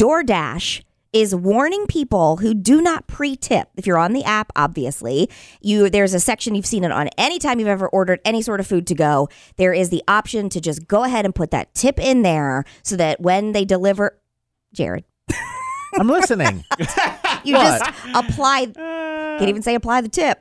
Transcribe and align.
DoorDash 0.00 0.82
is 1.12 1.34
warning 1.36 1.86
people 1.86 2.38
who 2.38 2.54
do 2.54 2.80
not 2.80 3.06
pre-tip. 3.06 3.68
If 3.76 3.86
you're 3.86 3.98
on 3.98 4.14
the 4.14 4.24
app, 4.24 4.50
obviously, 4.56 5.28
you 5.60 5.90
there's 5.90 6.14
a 6.14 6.20
section 6.20 6.54
you've 6.54 6.64
seen 6.64 6.84
it 6.84 6.90
on 6.90 7.08
anytime 7.18 7.58
you've 7.58 7.68
ever 7.68 7.86
ordered 7.86 8.18
any 8.24 8.40
sort 8.40 8.60
of 8.60 8.66
food 8.66 8.86
to 8.86 8.94
go. 8.94 9.28
There 9.56 9.74
is 9.74 9.90
the 9.90 10.02
option 10.08 10.48
to 10.50 10.60
just 10.60 10.88
go 10.88 11.04
ahead 11.04 11.26
and 11.26 11.34
put 11.34 11.50
that 11.50 11.74
tip 11.74 12.00
in 12.00 12.22
there 12.22 12.64
so 12.82 12.96
that 12.96 13.20
when 13.20 13.52
they 13.52 13.66
deliver 13.66 14.18
Jared, 14.72 15.04
I'm 15.98 16.08
listening. 16.08 16.64
you 17.44 17.56
What? 17.56 17.78
just 17.84 17.90
apply 18.14 18.68
can't 19.38 19.50
even 19.50 19.60
say 19.62 19.74
apply 19.74 20.00
the 20.00 20.08
tip. 20.08 20.38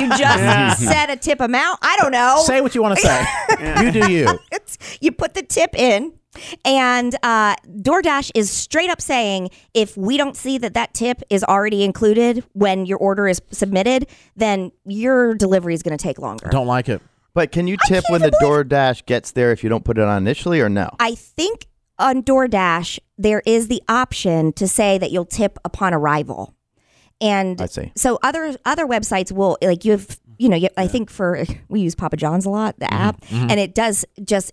You 0.00 0.08
just 0.16 0.80
set 0.82 1.10
a 1.10 1.16
tip 1.16 1.40
amount. 1.42 1.80
I 1.82 1.98
don't 2.00 2.12
know. 2.12 2.42
say 2.46 2.62
what 2.62 2.74
you 2.74 2.80
want 2.80 2.98
to 2.98 3.02
say. 3.02 3.26
you 3.84 3.92
do 3.92 4.10
you. 4.10 4.38
It's, 4.50 4.78
you 5.02 5.12
put 5.12 5.34
the 5.34 5.42
tip 5.42 5.74
in, 5.74 6.14
and 6.64 7.14
uh, 7.22 7.56
DoorDash 7.66 8.30
is 8.34 8.50
straight 8.50 8.90
up 8.90 9.00
saying 9.00 9.50
if 9.74 9.96
we 9.96 10.16
don't 10.16 10.36
see 10.36 10.58
that 10.58 10.74
that 10.74 10.94
tip 10.94 11.22
is 11.30 11.44
already 11.44 11.84
included 11.84 12.44
when 12.52 12.86
your 12.86 12.98
order 12.98 13.28
is 13.28 13.40
submitted, 13.50 14.08
then 14.36 14.72
your 14.84 15.34
delivery 15.34 15.74
is 15.74 15.82
going 15.82 15.96
to 15.96 16.02
take 16.02 16.18
longer. 16.18 16.48
Don't 16.50 16.66
like 16.66 16.88
it. 16.88 17.02
But 17.34 17.50
can 17.50 17.66
you 17.66 17.76
tip 17.86 18.04
when 18.10 18.20
the 18.20 18.30
DoorDash 18.42 19.06
gets 19.06 19.32
there 19.32 19.52
if 19.52 19.62
you 19.62 19.70
don't 19.70 19.84
put 19.84 19.98
it 19.98 20.04
on 20.04 20.18
initially 20.18 20.60
or 20.60 20.68
no? 20.68 20.90
I 21.00 21.14
think 21.14 21.66
on 21.98 22.22
DoorDash 22.22 22.98
there 23.16 23.42
is 23.46 23.68
the 23.68 23.82
option 23.88 24.52
to 24.54 24.68
say 24.68 24.98
that 24.98 25.10
you'll 25.10 25.24
tip 25.24 25.58
upon 25.64 25.94
arrival, 25.94 26.54
and 27.20 27.60
I 27.60 27.66
see. 27.66 27.92
so 27.96 28.18
other 28.22 28.56
other 28.64 28.86
websites 28.86 29.32
will 29.32 29.56
like 29.62 29.84
you 29.84 29.92
have 29.92 30.20
you 30.38 30.48
know 30.48 30.56
you, 30.56 30.68
I 30.76 30.88
think 30.88 31.08
for 31.10 31.44
we 31.68 31.80
use 31.80 31.94
Papa 31.94 32.16
John's 32.16 32.44
a 32.44 32.50
lot 32.50 32.78
the 32.78 32.92
app, 32.92 33.24
and 33.30 33.58
it 33.58 33.74
does 33.74 34.04
just 34.22 34.52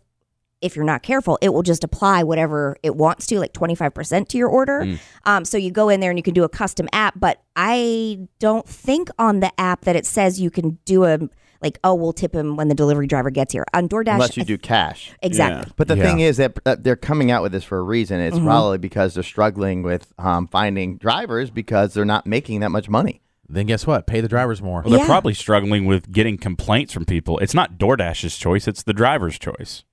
if 0.61 0.75
you're 0.75 0.85
not 0.85 1.03
careful, 1.03 1.37
it 1.41 1.49
will 1.53 1.63
just 1.63 1.83
apply 1.83 2.23
whatever 2.23 2.75
it 2.83 2.95
wants 2.95 3.25
to, 3.27 3.39
like 3.39 3.53
25% 3.53 4.27
to 4.29 4.37
your 4.37 4.49
order. 4.49 4.97
Um, 5.25 5.45
so 5.45 5.57
you 5.57 5.71
go 5.71 5.89
in 5.89 5.99
there 5.99 6.09
and 6.11 6.19
you 6.19 6.23
can 6.23 6.33
do 6.33 6.43
a 6.43 6.49
custom 6.49 6.87
app, 6.91 7.13
but 7.19 7.41
I 7.55 8.27
don't 8.39 8.67
think 8.67 9.09
on 9.17 9.39
the 9.39 9.51
app 9.59 9.81
that 9.81 9.95
it 9.95 10.05
says 10.05 10.39
you 10.39 10.51
can 10.51 10.77
do 10.85 11.05
a, 11.05 11.19
like, 11.61 11.77
oh, 11.83 11.93
we'll 11.95 12.13
tip 12.13 12.33
him 12.33 12.55
when 12.55 12.67
the 12.67 12.75
delivery 12.75 13.07
driver 13.07 13.29
gets 13.29 13.53
here. 13.53 13.65
On 13.73 13.87
DoorDash, 13.87 14.13
Unless 14.13 14.37
you 14.37 14.43
do 14.45 14.57
cash. 14.57 15.11
exactly. 15.21 15.71
But 15.77 15.87
the 15.87 15.97
Yeah. 15.97 16.03
thing 16.03 16.19
is 16.21 16.37
that 16.37 16.57
uh, 16.65 16.75
they're 16.79 16.95
coming 16.95 17.31
out 17.31 17.41
with 17.43 17.51
this 17.51 17.63
for 17.63 17.77
a 17.77 17.83
reason. 17.83 18.19
Mm-hmm. 18.19 18.35
It's 18.37 18.43
probably 18.43 18.77
because 18.77 19.13
they're 19.13 19.23
struggling 19.23 19.83
with 19.83 20.11
um, 20.17 20.47
finding 20.47 20.97
drivers 20.97 21.49
because 21.51 21.93
they're 21.93 22.05
not 22.05 22.25
making 22.25 22.59
that 22.61 22.69
much 22.69 22.89
money. 22.89 23.21
Then 23.51 23.65
guess 23.65 23.87
what? 23.87 24.05
Pay 24.07 24.21
the 24.21 24.27
drivers 24.27 24.61
more. 24.61 24.81
Well, 24.81 24.91
they're 24.91 24.99
Yeah. 24.99 25.05
probably 25.07 25.33
struggling 25.33 25.85
with 25.85 26.11
getting 26.11 26.37
complaints 26.37 26.93
from 26.93 27.05
people. 27.05 27.39
It's 27.39 27.53
not 27.55 27.79
DoorDash's 27.79 28.37
choice; 28.37 28.67
it's 28.67 28.83
the 28.83 28.93
driver's 28.93 29.39
choice. 29.39 29.83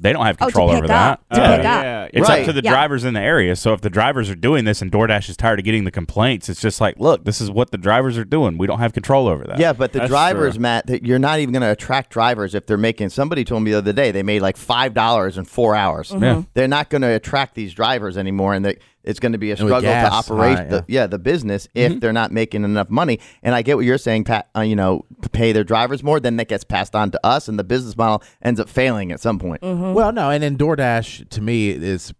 They 0.00 0.12
don't 0.12 0.24
have 0.24 0.36
Oh, 0.40 0.46
to 0.46 0.52
control 0.52 0.68
pick 0.68 0.78
over 0.78 0.86
that. 0.88 1.12
up. 1.12 1.24
To 1.34 1.40
Yeah. 1.40 1.56
pick 1.56 1.66
up. 1.66 1.82
yeah. 1.82 2.08
It's 2.12 2.28
Right. 2.28 2.40
up 2.40 2.46
to 2.46 2.52
the 2.52 2.62
Yeah. 2.62 2.70
drivers 2.70 3.04
in 3.04 3.14
the 3.14 3.20
area. 3.20 3.56
So 3.56 3.72
if 3.72 3.80
the 3.80 3.90
drivers 3.90 4.30
are 4.30 4.34
doing 4.36 4.64
this 4.64 4.80
and 4.80 4.92
DoorDash 4.92 5.28
is 5.28 5.36
tired 5.36 5.58
of 5.58 5.64
getting 5.64 5.84
the 5.84 5.90
complaints, 5.90 6.48
it's 6.48 6.60
just 6.60 6.80
like, 6.80 6.94
look, 6.98 7.24
this 7.24 7.40
is 7.40 7.50
what 7.50 7.70
the 7.72 7.78
drivers 7.78 8.16
are 8.16 8.24
doing. 8.24 8.58
We 8.58 8.66
don't 8.66 8.78
have 8.78 8.92
control 8.92 9.26
over 9.28 9.44
that. 9.44 9.58
Yeah, 9.58 9.72
but 9.72 9.92
the 9.92 9.98
That's 10.00 10.08
drivers, 10.10 10.54
true. 10.54 10.62
Matt, 10.62 10.86
that 10.86 11.04
you're 11.04 11.18
not 11.18 11.40
even 11.40 11.52
going 11.52 11.62
to 11.62 11.70
attract 11.72 12.10
drivers 12.10 12.54
if 12.54 12.66
they're 12.66 12.76
making. 12.76 13.08
Somebody 13.08 13.44
told 13.44 13.62
me 13.64 13.72
the 13.72 13.78
other 13.78 13.92
day 13.92 14.10
they 14.12 14.22
made 14.22 14.40
like 14.42 14.56
five 14.56 14.94
dollars 14.94 15.36
in 15.36 15.44
four 15.44 15.74
hours. 15.74 16.10
Mm-hmm. 16.10 16.22
Yeah. 16.24 16.42
They're 16.54 16.68
not 16.68 16.90
going 16.90 17.02
to 17.02 17.08
attract 17.08 17.54
these 17.54 17.74
drivers 17.74 18.16
anymore, 18.16 18.54
and 18.54 18.64
they, 18.64 18.76
it's 19.08 19.18
going 19.18 19.32
to 19.32 19.38
be 19.38 19.50
a 19.50 19.54
And 19.54 19.64
with 19.64 19.72
struggle 19.72 19.88
to 19.88 19.94
gas 19.94 20.12
operate 20.12 20.56
high, 20.56 20.64
the 20.64 20.84
yeah. 20.86 21.00
yeah 21.00 21.06
the 21.06 21.18
business 21.18 21.66
if 21.74 21.98
they're 21.98 22.12
not 22.12 22.30
making 22.30 22.62
enough 22.62 22.90
money. 22.90 23.20
And 23.42 23.54
I 23.54 23.62
get 23.62 23.76
what 23.76 23.86
you're 23.86 23.98
saying, 23.98 24.24
Pat. 24.24 24.50
Uh, 24.54 24.60
you 24.60 24.76
know, 24.76 25.06
pay 25.32 25.52
their 25.52 25.64
drivers 25.64 26.02
more, 26.02 26.20
then 26.20 26.36
that 26.36 26.48
gets 26.48 26.62
passed 26.62 26.94
on 26.94 27.10
to 27.12 27.26
us, 27.26 27.48
and 27.48 27.58
the 27.58 27.64
business 27.64 27.96
model 27.96 28.22
ends 28.42 28.60
up 28.60 28.68
failing 28.68 29.10
at 29.10 29.20
some 29.20 29.38
point. 29.38 29.62
Mm-hmm. 29.62 29.94
Well, 29.94 30.12
no, 30.12 30.30
and 30.30 30.42
then 30.42 30.58
DoorDash 30.58 31.30
to 31.30 31.40
me 31.40 31.70
is 31.70 32.12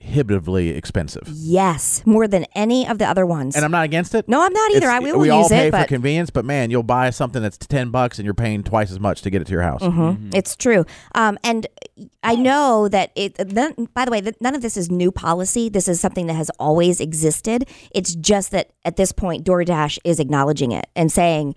prohibitively 0.00 0.70
expensive. 0.70 1.28
Yes, 1.32 2.02
more 2.06 2.26
than 2.28 2.44
any 2.54 2.86
of 2.86 2.98
the 2.98 3.06
other 3.06 3.26
ones. 3.26 3.54
And 3.56 3.64
I'm 3.64 3.70
not 3.70 3.84
against 3.84 4.14
it. 4.14 4.28
no, 4.28 4.42
I'm 4.42 4.52
not 4.52 4.70
either. 4.70 4.78
It's- 4.78 4.90
I 4.92 4.98
will 5.00 5.18
we 5.18 5.26
use 5.28 5.32
all 5.34 5.48
pay 5.48 5.68
it, 5.68 5.70
for 5.70 5.78
but 5.78 5.88
convenience, 5.88 6.30
but 6.30 6.44
man, 6.44 6.70
you'll 6.70 6.82
buy 6.82 7.10
something 7.10 7.42
that's 7.42 7.58
ten 7.58 7.90
bucks 7.90 8.18
and 8.18 8.24
you're 8.24 8.34
paying 8.34 8.62
twice 8.62 8.90
as 8.90 9.00
much 9.00 9.22
to 9.22 9.30
get 9.30 9.42
it 9.42 9.46
to 9.46 9.52
your 9.52 9.62
house. 9.62 9.82
Mhm. 9.82 10.34
It's 10.34 10.56
true. 10.56 10.84
Um, 11.14 11.38
and 11.44 11.66
I 12.22 12.36
know 12.36 12.88
that 12.88 13.10
it, 13.16 13.52
none, 13.52 13.88
by 13.94 14.04
the 14.04 14.10
way, 14.10 14.22
none 14.40 14.54
of 14.54 14.62
this 14.62 14.76
is 14.76 14.90
new 14.90 15.10
policy. 15.10 15.68
This 15.68 15.88
is 15.88 16.00
something 16.00 16.26
that 16.26 16.34
has 16.34 16.50
always 16.58 17.00
existed. 17.00 17.68
It's 17.90 18.14
just 18.14 18.50
that 18.52 18.70
at 18.84 18.96
this 18.96 19.12
point, 19.12 19.44
DoorDash 19.44 19.98
is 20.04 20.20
acknowledging 20.20 20.72
it 20.72 20.86
and 20.96 21.10
saying 21.12 21.54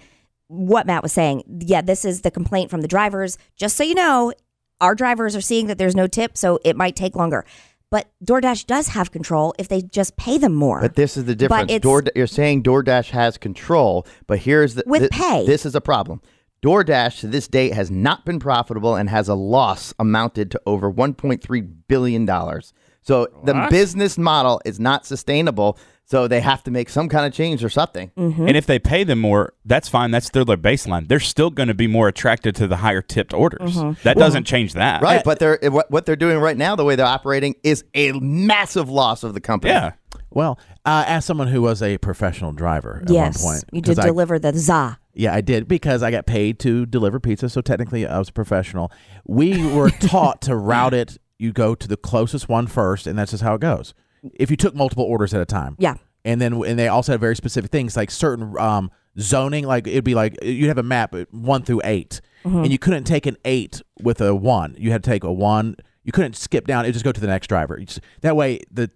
what 0.48 0.86
Matt 0.88 1.04
was 1.04 1.14
saying. 1.14 1.44
Yeah, 1.48 1.82
this 1.82 2.04
is 2.04 2.22
the 2.22 2.32
complaint 2.32 2.70
from 2.70 2.82
the 2.82 2.88
drivers. 2.88 3.38
Just 3.56 3.78
so 3.78 3.84
you 3.84 3.96
know, 3.96 4.34
our 4.82 4.96
drivers 4.96 5.36
are 5.36 5.42
seeing 5.42 5.68
that 5.68 5.78
there's 5.78 5.96
no 5.96 6.08
tip, 6.08 6.36
so 6.38 6.60
it 6.66 6.76
might 6.76 6.96
take 6.96 7.16
longer. 7.16 7.46
But 7.92 8.10
DoorDash 8.26 8.66
does 8.68 8.88
have 8.90 9.12
control 9.12 9.54
if 9.60 9.68
they 9.68 9.82
just 9.82 10.16
pay 10.16 10.38
them 10.38 10.56
more. 10.56 10.80
But 10.82 10.96
this 10.96 11.18
is 11.18 11.26
the 11.26 11.36
difference. 11.36 11.66
it's- 11.66 11.82
Door, 11.82 12.06
you're 12.16 12.26
saying 12.26 12.64
DoorDash 12.64 13.10
has 13.12 13.38
control, 13.38 14.08
but 14.28 14.40
here's 14.40 14.76
the 14.76 14.84
With 14.88 15.04
thi- 15.04 15.10
pay. 15.12 15.46
This 15.46 15.66
is 15.66 15.76
a 15.76 15.82
problem. 15.82 16.22
DoorDash 16.64 17.20
to 17.20 17.28
this 17.28 17.48
date 17.48 17.74
has 17.74 17.92
not 17.92 18.24
been 18.26 18.40
profitable 18.40 18.96
and 18.96 19.10
has 19.10 19.28
a 19.28 19.34
loss 19.36 19.94
amounted 20.00 20.52
to 20.52 20.62
over 20.66 20.90
1.3 20.90 21.62
billion 21.88 22.26
dollars. 22.26 22.74
So 23.02 23.28
the 23.44 23.54
What? 23.54 23.70
business 23.72 24.18
model 24.18 24.62
is 24.64 24.80
not 24.80 25.06
sustainable. 25.06 25.78
So 26.12 26.28
they 26.28 26.42
have 26.42 26.62
to 26.66 26.72
make 26.72 26.90
some 26.90 27.08
kind 27.08 27.26
of 27.26 27.32
change 27.32 27.64
or 27.64 27.70
something. 27.70 28.12
Mm-hmm. 28.18 28.46
And 28.50 28.58
if 28.58 28.66
they 28.66 28.80
pay 28.80 29.06
them 29.06 29.20
more, 29.20 29.54
that's 29.64 29.88
fine. 29.88 30.12
That's 30.12 30.26
still 30.26 30.44
their 30.44 30.58
baseline. 30.58 31.08
They're 31.08 31.22
still 31.22 31.50
going 31.50 31.70
to 31.70 31.74
be 31.74 31.88
more 31.88 32.10
attracted 32.10 32.54
to 32.58 32.68
the 32.68 32.76
higher 32.76 33.02
tipped 33.02 33.34
orders. 33.34 33.78
Mm-hmm. 33.78 34.02
That 34.04 34.18
doesn't 34.18 34.44
change 34.44 34.74
that. 34.74 35.02
Right, 35.02 35.24
but 35.24 35.40
they're 35.40 35.58
what, 35.64 35.90
what 35.90 36.06
they're 36.06 36.18
doing 36.18 36.38
right 36.40 36.58
now, 36.58 36.76
the 36.76 36.84
way 36.84 36.98
they're 36.98 37.06
operating, 37.06 37.56
is 37.64 37.86
a 37.94 38.12
massive 38.12 38.90
loss 38.90 39.24
of 39.24 39.34
the 39.34 39.40
company. 39.40 39.72
Yeah. 39.72 39.94
Well, 40.30 40.60
uh, 40.86 41.06
as 41.08 41.24
someone 41.24 41.48
who 41.48 41.62
was 41.62 41.82
a 41.82 41.98
professional 42.00 42.52
driver 42.52 43.00
at 43.04 43.10
yes, 43.10 43.42
one 43.42 43.54
point, 43.54 43.64
you 43.72 43.82
did 43.82 43.96
'cause 43.96 44.00
I- 44.04 44.08
deliver 44.08 44.38
the 44.38 44.52
za. 44.54 44.98
Yeah, 45.14 45.34
I 45.34 45.40
did 45.40 45.70
because 45.70 46.04
I 46.04 46.12
got 46.12 46.26
paid 46.26 46.60
to 46.60 46.86
deliver 46.86 47.22
pizza, 47.22 47.48
so 47.48 47.62
technically 47.62 48.06
I 48.06 48.20
was 48.20 48.28
a 48.28 48.34
professional. 48.34 48.92
We 49.26 49.66
were 49.66 49.90
taught 50.02 50.42
to 50.44 50.58
route 50.58 50.94
it. 50.94 51.18
You 51.40 51.54
go 51.54 51.74
to 51.74 51.88
the 51.88 51.98
closest 51.98 52.50
one 52.50 52.68
first, 52.68 53.08
and 53.08 53.18
that's 53.18 53.32
just 53.32 53.44
how 53.44 53.56
it 53.56 53.62
goes. 53.62 53.94
If 54.36 54.52
you 54.52 54.58
took 54.58 54.76
multiple 54.76 55.04
orders 55.06 55.34
at 55.34 55.42
a 55.42 55.46
time, 55.46 55.76
Yeah. 55.80 55.96
and 56.26 56.40
then 56.42 56.54
and 56.66 56.78
they 56.78 56.88
also 56.88 57.12
had 57.14 57.20
very 57.22 57.36
specific 57.36 57.72
things 57.72 57.96
like 57.98 58.12
certain 58.12 58.58
um, 58.60 58.92
zoning, 59.20 59.66
like 59.66 59.88
it'd 59.88 60.04
be 60.04 60.16
like 60.16 60.38
you'd 60.44 60.68
have 60.68 60.78
a 60.78 60.84
map 60.84 61.14
uh, 61.16 61.26
one 61.32 61.64
through 61.64 61.82
8 61.84 62.22
Mm-hmm. 62.44 62.58
and 62.64 62.72
you 62.72 62.80
couldn't 62.80 63.04
take 63.04 63.28
an 63.28 63.38
eight 63.46 63.84
with 64.02 64.20
a 64.20 64.34
one. 64.34 64.74
You 64.80 64.92
had 64.92 65.04
to 65.04 65.10
take 65.12 65.24
a 65.24 65.32
one. 65.32 65.76
You 66.04 66.12
couldn't 66.12 66.36
skip 66.36 66.66
down. 66.66 66.86
It 66.88 66.92
just 66.94 67.06
go 67.06 67.12
to 67.12 67.22
the 67.22 67.28
next 67.28 67.46
driver. 67.46 67.78
Just- 67.78 68.02
that 68.22 68.36
way, 68.36 68.62
the 68.72 68.90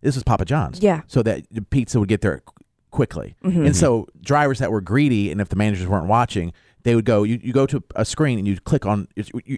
this 0.00 0.16
is 0.16 0.24
Papa 0.24 0.44
John's. 0.44 0.80
Yeah. 0.80 1.02
So 1.06 1.22
that 1.22 1.44
the 1.52 1.62
pizza 1.62 2.00
would 2.00 2.08
get 2.08 2.20
there 2.20 2.42
quickly. 2.90 3.36
Mm-hmm. 3.44 3.66
And 3.66 3.76
so 3.76 4.08
drivers 4.20 4.58
that 4.58 4.72
were 4.72 4.80
greedy, 4.80 5.30
and 5.30 5.40
if 5.40 5.48
the 5.50 5.54
managers 5.54 5.86
weren't 5.86 6.06
watching, 6.08 6.52
they 6.82 6.96
would 6.96 7.04
go. 7.04 7.22
You, 7.22 7.38
you 7.40 7.52
go 7.52 7.64
to 7.66 7.80
a 7.94 8.04
screen 8.04 8.40
and 8.40 8.48
you 8.48 8.58
click 8.58 8.84
on. 8.86 9.06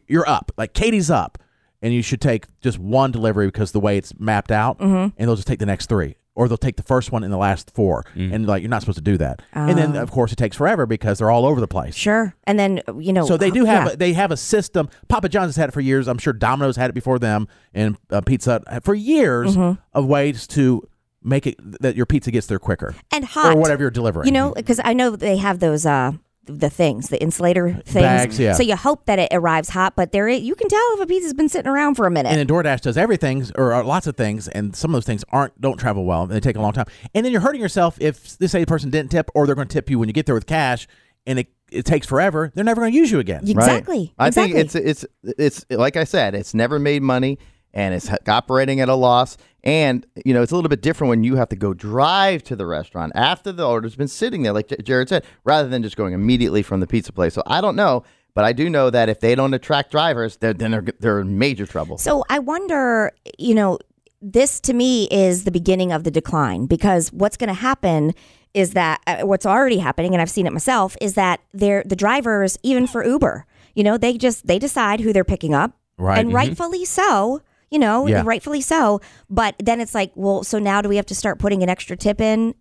You're 0.08 0.28
up. 0.28 0.52
Like 0.58 0.74
Katie's 0.74 1.10
up, 1.10 1.38
and 1.82 1.92
you 1.92 2.00
should 2.02 2.20
take 2.20 2.46
just 2.60 2.78
one 2.78 3.10
delivery 3.10 3.46
because 3.48 3.72
the 3.72 3.80
way 3.80 3.98
it's 3.98 4.18
mapped 4.18 4.50
out, 4.50 4.78
Mm-hmm. 4.78 5.14
and 5.18 5.28
they'll 5.28 5.36
just 5.36 5.48
take 5.48 5.58
the 5.58 5.66
next 5.66 5.86
three. 5.88 6.16
Or 6.34 6.48
they'll 6.48 6.56
take 6.56 6.76
the 6.76 6.82
first 6.82 7.12
one 7.12 7.24
and 7.24 7.30
the 7.30 7.36
last 7.36 7.72
four, 7.74 8.06
and 8.14 8.46
like 8.46 8.62
you're 8.62 8.70
not 8.70 8.80
supposed 8.80 8.96
to 8.96 9.04
do 9.04 9.18
that. 9.18 9.42
And 9.52 9.76
then 9.76 9.96
of 9.96 10.10
course 10.10 10.32
it 10.32 10.36
takes 10.36 10.56
forever 10.56 10.86
because 10.86 11.18
they're 11.18 11.30
all 11.30 11.44
over 11.44 11.60
the 11.60 11.68
place. 11.68 11.94
Sure. 11.94 12.34
And 12.44 12.58
then, 12.58 12.80
you 12.98 13.12
know. 13.12 13.26
So 13.26 13.36
they 13.36 13.50
do 13.50 13.66
have 13.66 13.86
yeah. 13.88 13.92
a, 13.92 13.96
they 13.96 14.12
have 14.14 14.30
a 14.30 14.36
system. 14.38 14.88
Papa 15.08 15.28
John's 15.28 15.48
has 15.48 15.56
had 15.56 15.68
it 15.68 15.72
for 15.72 15.82
years. 15.82 16.08
I'm 16.08 16.16
sure 16.16 16.32
Domino's 16.32 16.76
had 16.76 16.88
it 16.88 16.94
before 16.94 17.18
them, 17.18 17.48
and 17.74 17.98
uh, 18.10 18.22
Pizza 18.22 18.62
for 18.82 18.94
years 18.94 19.54
Mm-hmm. 19.58 19.78
of 19.92 20.06
ways 20.06 20.46
to 20.48 20.88
make 21.22 21.46
it 21.46 21.56
that 21.82 21.96
your 21.96 22.06
pizza 22.06 22.30
gets 22.30 22.46
there 22.46 22.58
quicker 22.58 22.94
and 23.12 23.26
hot. 23.26 23.54
or 23.54 23.60
whatever 23.60 23.82
you're 23.82 23.90
delivering. 23.90 24.26
You 24.26 24.32
know, 24.32 24.54
because 24.54 24.80
I 24.82 24.94
know 24.94 25.14
they 25.14 25.36
have 25.36 25.58
those 25.60 25.84
uh 25.84 26.12
the 26.44 26.70
things, 26.70 27.08
the 27.08 27.22
insulator 27.22 27.72
things. 27.84 28.04
Bags, 28.04 28.38
yeah. 28.38 28.52
So 28.52 28.62
you 28.62 28.76
hope 28.76 29.06
that 29.06 29.18
it 29.18 29.28
arrives 29.32 29.68
hot, 29.68 29.94
but 29.94 30.12
there 30.12 30.28
is, 30.28 30.42
you 30.42 30.54
can 30.54 30.68
tell 30.68 30.94
if 30.94 31.00
a 31.00 31.06
pizza's 31.06 31.34
been 31.34 31.48
sitting 31.48 31.70
around 31.70 31.94
for 31.94 32.06
a 32.06 32.10
minute. 32.10 32.30
and 32.30 32.38
then 32.38 32.46
DoorDash 32.46 32.80
does 32.80 32.96
everything 32.96 33.46
or 33.56 33.72
uh, 33.72 33.84
lots 33.84 34.06
of 34.06 34.16
things, 34.16 34.48
and 34.48 34.74
some 34.74 34.90
of 34.90 34.94
those 34.94 35.06
things 35.06 35.24
aren't 35.30 35.58
don't 35.60 35.78
travel 35.78 36.04
well. 36.04 36.22
And 36.22 36.32
they 36.32 36.40
take 36.40 36.56
a 36.56 36.60
long 36.60 36.72
time, 36.72 36.86
and 37.14 37.24
then 37.24 37.32
you're 37.32 37.40
hurting 37.40 37.60
yourself 37.60 37.96
if 38.00 38.38
this 38.38 38.52
say 38.52 38.66
person 38.66 38.90
didn't 38.90 39.10
tip, 39.10 39.30
or 39.34 39.46
they're 39.46 39.54
going 39.54 39.68
to 39.68 39.72
tip 39.72 39.88
you 39.88 39.98
when 39.98 40.08
you 40.08 40.12
get 40.12 40.26
there 40.26 40.34
with 40.34 40.46
cash, 40.46 40.88
and 41.26 41.38
it 41.38 41.48
it 41.70 41.84
takes 41.84 42.06
forever. 42.06 42.52
They're 42.54 42.64
never 42.64 42.80
going 42.80 42.92
to 42.92 42.98
use 42.98 43.10
you 43.10 43.18
again. 43.18 43.40
Right. 43.42 43.50
exactly. 43.50 44.14
I 44.18 44.28
exactly. 44.28 44.52
think 44.52 44.64
it's 44.64 44.74
it's 44.74 45.06
it's 45.38 45.66
like 45.70 45.96
I 45.96 46.04
said, 46.04 46.34
it's 46.34 46.54
never 46.54 46.78
made 46.78 47.02
money 47.02 47.38
and 47.74 47.94
it's 47.94 48.10
operating 48.28 48.80
at 48.80 48.88
a 48.88 48.94
loss. 48.94 49.36
And 49.64 50.06
you 50.24 50.34
know, 50.34 50.42
it's 50.42 50.52
a 50.52 50.56
little 50.56 50.68
bit 50.68 50.82
different 50.82 51.08
when 51.08 51.22
you 51.24 51.36
have 51.36 51.48
to 51.50 51.56
go 51.56 51.72
drive 51.74 52.42
to 52.44 52.56
the 52.56 52.66
restaurant 52.66 53.12
after 53.14 53.52
the 53.52 53.66
order's 53.66 53.94
been 53.96 54.08
sitting 54.08 54.42
there, 54.42 54.52
like 54.52 54.72
Jared 54.82 55.08
said, 55.08 55.24
rather 55.44 55.68
than 55.68 55.82
just 55.82 55.96
going 55.96 56.14
immediately 56.14 56.62
from 56.62 56.80
the 56.80 56.86
pizza 56.86 57.12
place. 57.12 57.34
So 57.34 57.42
I 57.46 57.60
don't 57.60 57.76
know, 57.76 58.02
but 58.34 58.44
I 58.44 58.52
do 58.52 58.68
know 58.68 58.90
that 58.90 59.08
if 59.08 59.20
they 59.20 59.34
don't 59.34 59.54
attract 59.54 59.90
drivers, 59.92 60.36
they're, 60.38 60.52
then 60.52 60.72
they're 60.72 60.84
they're 60.98 61.20
in 61.20 61.38
major 61.38 61.66
trouble. 61.66 61.96
So 61.98 62.24
I 62.28 62.38
wonder, 62.40 63.12
you 63.38 63.54
know, 63.54 63.78
this 64.20 64.60
to 64.60 64.72
me 64.72 65.04
is 65.10 65.44
the 65.44 65.50
beginning 65.50 65.92
of 65.92 66.04
the 66.04 66.10
decline 66.10 66.66
because 66.66 67.12
what's 67.12 67.36
going 67.36 67.48
to 67.48 67.54
happen 67.54 68.14
is 68.54 68.72
that 68.72 69.00
uh, 69.06 69.18
what's 69.26 69.46
already 69.46 69.78
happening, 69.78 70.12
and 70.12 70.20
I've 70.20 70.30
seen 70.30 70.46
it 70.46 70.52
myself, 70.52 70.96
is 71.00 71.14
that 71.14 71.40
they're 71.54 71.82
the 71.86 71.96
drivers, 71.96 72.58
even 72.62 72.86
for 72.86 73.04
Uber, 73.04 73.46
you 73.74 73.82
know, 73.82 73.96
they 73.96 74.18
just 74.18 74.46
they 74.46 74.58
decide 74.58 75.00
who 75.00 75.12
they're 75.12 75.24
picking 75.24 75.54
up, 75.54 75.76
Right. 75.98 76.18
and 76.18 76.30
Mhm. 76.30 76.34
rightfully 76.34 76.84
so. 76.84 77.40
You 77.72 77.78
know, 77.78 78.06
Yeah. 78.06 78.22
rightfully 78.24 78.60
so. 78.60 79.00
But 79.30 79.54
then 79.58 79.80
it's 79.80 79.94
like, 79.94 80.12
well, 80.14 80.44
so 80.44 80.58
now 80.58 80.80
do 80.82 80.88
we 80.88 80.96
have 80.96 81.06
to 81.06 81.14
start 81.14 81.38
putting 81.38 81.62
an 81.62 81.68
extra 81.68 81.96
tip 81.96 82.20
in 82.20 82.54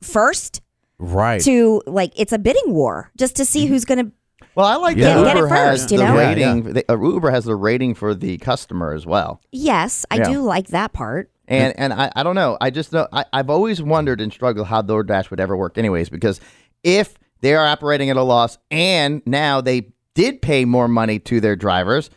first 0.00 0.62
Right. 0.98 1.40
to 1.42 1.82
like 1.86 2.12
it's 2.16 2.32
a 2.32 2.38
bidding 2.38 2.72
war 2.74 3.10
just 3.16 3.36
to 3.36 3.42
Mm-hmm. 3.42 3.46
see 3.52 3.66
who's 3.66 3.84
going 3.84 4.06
to 4.06 4.12
Well, 4.54 4.66
I 4.66 4.76
like 4.76 4.96
Yeah. 4.96 5.14
that 5.22 5.34
Get 5.34 5.36
it 5.44 5.48
has 5.48 5.80
first, 5.82 5.90
you 5.92 5.98
the 5.98 6.04
know? 6.04 6.14
Yeah, 6.14 6.28
rating. 6.28 6.62
the- 6.74 6.84
uh, 6.92 6.96
Uber 7.00 7.30
has 7.30 7.44
the 7.44 7.54
rating 7.54 7.94
for 7.94 8.14
the 8.14 8.36
customer 8.38 8.92
as 8.92 9.06
well. 9.06 9.40
Yes, 9.52 10.04
I 10.10 10.16
Yeah. 10.16 10.24
do 10.30 10.42
like 10.42 10.68
that 10.68 10.92
part. 10.92 11.30
And 11.48 11.72
and 11.78 11.92
I, 11.92 12.10
I 12.16 12.22
don't 12.22 12.34
know. 12.34 12.56
I 12.60 12.70
just 12.70 12.92
know 12.92 13.06
I, 13.12 13.24
I've 13.32 13.50
always 13.50 13.82
wondered 13.82 14.20
and 14.20 14.32
struggled 14.32 14.66
how 14.68 14.82
DoorDash 14.82 15.30
would 15.30 15.40
ever 15.40 15.56
work 15.56 15.78
anyways, 15.78 16.08
because 16.10 16.40
if 16.84 17.14
they 17.40 17.54
are 17.54 17.66
operating 17.66 18.10
at 18.10 18.16
a 18.16 18.22
loss 18.22 18.58
and 18.70 19.22
now 19.26 19.60
they 19.60 19.88
did 20.14 20.42
pay 20.42 20.64
more 20.64 20.88
money 20.88 21.18
to 21.20 21.40
their 21.40 21.56
drivers, 21.56 22.10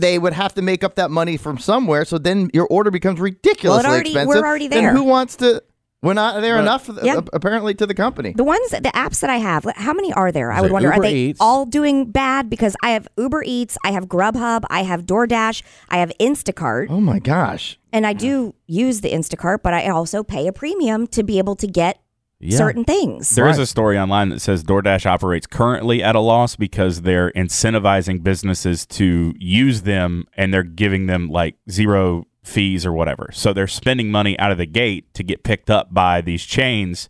they 0.00 0.18
would 0.18 0.32
have 0.32 0.54
to 0.54 0.62
make 0.62 0.82
up 0.84 0.94
that 0.96 1.10
money 1.10 1.36
from 1.36 1.58
somewhere. 1.58 2.04
So 2.04 2.18
then 2.18 2.50
your 2.52 2.66
order 2.68 2.90
becomes 2.90 3.20
ridiculously 3.20 3.88
already- 3.88 4.14
we're 4.14 4.20
expensive. 4.22 4.44
already 4.44 4.68
Then 4.68 4.94
who 4.96 5.04
wants 5.04 5.36
to 5.36 5.62
we're 6.02 6.14
not 6.14 6.40
there 6.40 6.58
enough 6.58 6.88
Yeah. 7.02 7.20
apparently 7.34 7.74
to 7.74 7.86
the 7.86 7.92
company. 7.92 8.32
The 8.34 8.42
ones, 8.42 8.70
the 8.70 8.90
apps 8.94 9.20
that 9.20 9.28
I 9.28 9.36
have, 9.36 9.66
how 9.76 9.92
many 9.92 10.10
are 10.14 10.32
there? 10.32 10.50
I 10.50 10.56
Is 10.56 10.62
would 10.62 10.68
there 10.68 10.72
wonder, 10.72 10.92
are 10.94 11.00
they 11.02 11.12
Eats? 11.14 11.40
all 11.42 11.66
doing 11.66 12.06
bad? 12.10 12.48
Because 12.48 12.74
I 12.82 12.92
have 12.92 13.06
Uber 13.18 13.42
Eats, 13.44 13.76
I 13.84 13.90
have 13.90 14.06
Grubhub, 14.06 14.62
I 14.70 14.82
have 14.84 15.04
DoorDash, 15.04 15.62
I 15.90 15.98
have 15.98 16.10
Instacart, 16.18 16.86
Oh 16.88 17.02
my 17.02 17.18
gosh. 17.18 17.78
and 17.92 18.06
I 18.06 18.14
do 18.14 18.54
use 18.66 19.02
the 19.02 19.12
Instacart, 19.12 19.58
but 19.62 19.74
I 19.74 19.88
also 19.90 20.22
pay 20.22 20.46
a 20.46 20.52
premium 20.54 21.06
to 21.08 21.22
be 21.22 21.36
able 21.36 21.54
to 21.56 21.66
get 21.66 21.98
Yeah. 22.40 22.56
certain 22.56 22.84
things. 22.84 23.30
There 23.30 23.46
is 23.48 23.58
Right. 23.58 23.62
a 23.64 23.66
story 23.66 23.98
online 23.98 24.30
that 24.30 24.40
says 24.40 24.64
DoorDash 24.64 25.04
operates 25.06 25.46
currently 25.46 26.02
at 26.02 26.14
a 26.16 26.20
loss 26.20 26.56
because 26.56 27.02
they're 27.02 27.30
incentivizing 27.32 28.22
businesses 28.22 28.86
to 28.86 29.34
use 29.38 29.82
them 29.82 30.24
and 30.36 30.52
they're 30.52 30.62
giving 30.62 31.06
them 31.06 31.28
like 31.28 31.56
zero 31.70 32.24
fees 32.42 32.86
or 32.86 32.92
whatever. 32.94 33.28
So 33.32 33.52
they're 33.52 33.66
spending 33.66 34.10
money 34.10 34.38
out 34.38 34.50
of 34.52 34.58
the 34.58 34.64
gate 34.66 35.12
to 35.14 35.22
get 35.22 35.42
picked 35.42 35.68
up 35.70 35.92
by 35.92 36.22
these 36.22 36.42
chains 36.44 37.08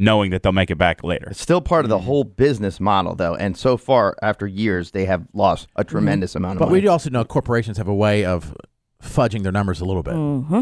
knowing 0.00 0.30
that 0.30 0.44
they'll 0.44 0.52
make 0.52 0.70
it 0.70 0.78
back 0.78 1.02
later. 1.02 1.26
It's 1.30 1.40
still 1.42 1.60
part 1.60 1.84
of 1.84 1.88
the 1.88 1.98
whole 1.98 2.22
business 2.22 2.78
model 2.78 3.16
though. 3.16 3.34
And 3.34 3.56
so 3.56 3.76
far 3.76 4.16
after 4.22 4.46
years 4.46 4.92
they 4.92 5.06
have 5.06 5.26
lost 5.32 5.66
a 5.74 5.82
tremendous 5.82 6.36
amount 6.36 6.52
of 6.54 6.58
But 6.60 6.68
money. 6.68 6.82
we 6.82 6.86
also 6.86 7.10
know 7.10 7.24
corporations 7.24 7.78
have 7.78 7.88
a 7.88 7.94
way 7.94 8.24
of 8.24 8.54
fudging 9.02 9.42
their 9.42 9.50
numbers 9.50 9.80
a 9.80 9.84
little 9.84 10.04
bit. 10.04 10.14
hmm 10.14 10.60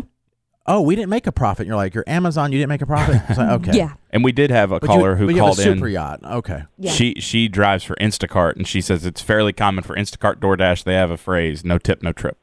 Oh, 0.69 0.81
we 0.81 0.97
didn't 0.97 1.11
make 1.11 1.27
a 1.27 1.33
profit. 1.33 1.61
And 1.61 1.69
you're 1.69 1.77
like, 1.77 1.95
you're 1.95 2.05
Amazon, 2.07 2.51
you 2.53 2.59
didn't 2.59 2.71
make 2.71 2.83
a 2.83 2.87
profit. 2.87 3.21
It's 3.29 3.39
like, 3.39 3.49
okay. 3.61 3.77
Yeah. 3.77 3.95
And 4.11 4.25
we 4.25 4.33
did 4.33 4.51
have 4.51 4.73
a 4.73 4.81
But 4.81 4.87
caller 4.87 5.11
you, 5.13 5.17
who 5.17 5.27
but 5.27 5.35
you 5.35 5.41
called 5.41 5.59
have 5.59 5.67
a 5.67 5.71
in. 5.71 5.77
super 5.79 5.89
yacht. 5.89 6.21
Okay. 6.25 6.65
Yeah. 6.79 6.91
She 6.93 7.15
she 7.21 7.49
drives 7.49 7.85
for 7.85 7.95
Instacart 7.97 8.57
and 8.57 8.67
she 8.67 8.81
says 8.81 9.07
it's 9.07 9.21
fairly 9.23 9.53
common 9.53 9.85
for 9.85 9.95
Instacart 9.95 10.37
DoorDash 10.37 10.85
they 10.85 10.95
have 10.95 11.11
a 11.11 11.17
phrase 11.17 11.65
no 11.65 11.79
tip 11.79 12.03
no 12.03 12.13
trip. 12.13 12.37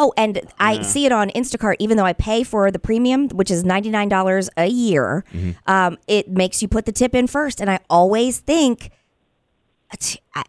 Oh, 0.00 0.12
and 0.16 0.40
I 0.58 0.82
see 0.82 1.06
it 1.06 1.12
on 1.12 1.28
Instacart, 1.30 1.76
even 1.78 1.96
though 1.96 2.04
I 2.04 2.12
pay 2.12 2.42
for 2.42 2.72
the 2.72 2.78
premium, 2.78 3.28
which 3.28 3.52
is 3.52 3.62
$99 3.62 4.48
a 4.56 4.66
year, 4.66 5.24
Mm-hmm. 5.32 5.50
um, 5.70 5.96
it 6.08 6.28
makes 6.28 6.60
you 6.60 6.66
put 6.66 6.86
the 6.86 6.92
tip 6.92 7.14
in 7.14 7.28
first. 7.28 7.60
And 7.60 7.70
I 7.70 7.78
always 7.88 8.40
think, 8.40 8.90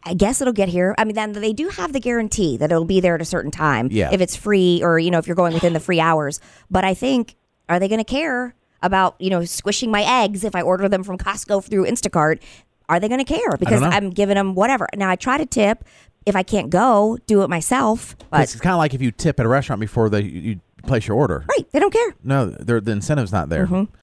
I 0.06 0.14
guess 0.16 0.42
it'll 0.42 0.54
get 0.54 0.70
here. 0.70 0.96
I 0.98 1.04
mean, 1.04 1.16
then 1.16 1.34
they 1.34 1.54
do 1.54 1.70
have 1.70 1.94
the 1.94 2.00
guarantee 2.00 2.58
that 2.58 2.72
it'll 2.72 2.86
be 2.86 3.00
there 3.00 3.16
at 3.16 3.22
a 3.22 3.26
certain 3.26 3.52
time. 3.52 3.90
Yeah. 3.92 4.10
If 4.12 4.20
it's 4.20 4.36
free 4.36 4.82
or, 4.84 5.00
you 5.00 5.12
know, 5.12 5.20
if 5.20 5.28
you're 5.28 5.36
going 5.36 5.54
within 5.54 5.74
the 5.74 5.80
free 5.80 6.00
hours. 6.00 6.40
But 6.70 6.84
I 6.84 6.94
think, 6.94 7.36
are 7.70 7.80
they 7.80 7.88
going 7.88 8.04
to 8.04 8.12
care 8.12 8.56
about, 8.82 9.16
you 9.20 9.30
know, 9.30 9.46
squishing 9.46 9.92
my 9.92 10.04
eggs 10.04 10.44
if 10.44 10.56
I 10.56 10.62
order 10.62 10.90
them 10.90 11.04
from 11.04 11.18
Costco 11.18 11.64
through 11.64 11.86
Instacart? 11.86 12.42
Are 12.90 13.00
they 13.00 13.08
going 13.08 13.24
to 13.24 13.26
care? 13.26 13.58
Because. 13.60 13.82
I'm 13.82 14.10
giving 14.10 14.36
them 14.36 14.56
whatever. 14.56 14.88
Now, 14.96 15.10
I 15.10 15.16
try 15.16 15.38
to 15.38 15.46
tip. 15.46 15.84
If 16.26 16.36
I 16.36 16.44
can't 16.44 16.70
go, 16.70 17.18
do 17.26 17.44
it 17.44 17.50
myself. 17.50 18.18
But, 18.30 18.42
it's 18.42 18.60
kind 18.60 18.74
of 18.74 18.80
like 18.80 18.94
if 18.94 19.02
you 19.02 19.12
tip 19.12 19.40
at 19.40 19.46
a 19.46 19.50
restaurant 19.50 19.80
before 19.80 20.10
they 20.10 20.24
you 20.24 20.60
place 20.84 21.08
your 21.08 21.16
order. 21.16 21.46
right, 21.48 21.72
they 21.72 21.80
don't 21.80 21.94
care. 21.94 22.16
No, 22.24 22.48
the 22.48 22.92
incentive's 22.92 23.32
not 23.32 23.50
there. 23.50 23.66
Mm-hmm. 23.66 23.92